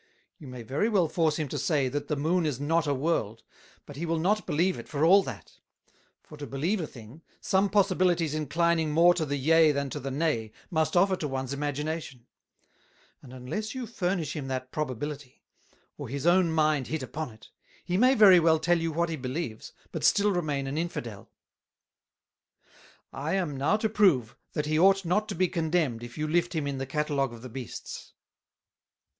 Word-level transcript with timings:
You 0.39 0.47
may 0.47 0.63
very 0.63 0.89
well 0.89 1.07
force 1.07 1.37
him 1.37 1.47
to 1.49 1.59
say, 1.59 1.87
That 1.87 2.07
the 2.07 2.15
Moon 2.15 2.43
is 2.43 2.59
not 2.59 2.87
a 2.87 2.93
World, 2.95 3.43
but 3.85 3.97
he 3.97 4.07
will 4.07 4.17
not 4.17 4.47
believe 4.47 4.79
it 4.79 4.87
for 4.89 5.05
all 5.05 5.21
that; 5.21 5.59
for 6.23 6.39
to 6.39 6.47
believe 6.47 6.81
a 6.81 6.87
thing, 6.87 7.21
some 7.39 7.69
possibilities 7.69 8.33
enclining 8.33 8.89
more 8.93 9.13
to 9.13 9.27
the 9.27 9.37
Yea 9.37 9.71
than 9.71 9.91
to 9.91 9.99
the 9.99 10.09
Nay, 10.09 10.53
must 10.71 10.97
offer 10.97 11.15
to 11.17 11.27
ones 11.27 11.53
Imagination: 11.53 12.25
And 13.21 13.31
unless 13.31 13.75
you 13.75 13.85
furnish 13.85 14.35
him 14.35 14.47
that 14.47 14.71
Probability, 14.71 15.43
or 15.99 16.09
his 16.09 16.25
own 16.25 16.51
mind 16.51 16.87
hit 16.87 17.03
upon 17.03 17.29
it, 17.29 17.51
he 17.85 17.95
may 17.95 18.15
very 18.15 18.39
well 18.39 18.57
tell 18.57 18.79
you 18.81 18.91
that 18.95 19.09
he 19.09 19.15
believes, 19.17 19.71
but 19.91 20.03
still 20.03 20.31
remain 20.31 20.65
an 20.65 20.79
Infidel. 20.79 21.29
[Sidenote: 22.41 22.61
Earth 22.63 23.11
Not 23.11 23.11
the 23.11 23.17
Earth] 23.17 23.21
"I 23.21 23.33
am 23.35 23.55
now 23.57 23.77
to 23.77 23.87
prove, 23.89 24.35
that 24.53 24.65
he 24.65 24.79
ought 24.79 25.05
not 25.05 25.29
to 25.29 25.35
be 25.35 25.47
condemned 25.47 26.01
if 26.01 26.17
you 26.17 26.27
lift 26.27 26.55
him 26.55 26.65
in 26.65 26.79
the 26.79 26.87
Catalogue 26.87 27.33
of 27.33 27.53
Beasts. 27.53 28.13